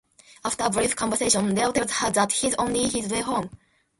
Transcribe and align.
After 0.43 0.63
a 0.63 0.69
brief 0.71 0.95
conversation, 0.95 1.53
Leo 1.53 1.71
tells 1.71 1.91
her 1.91 2.09
that 2.09 2.31
he's 2.31 2.55
on 2.55 2.73
his 2.73 3.07
way 3.07 3.21
home. 3.21 3.51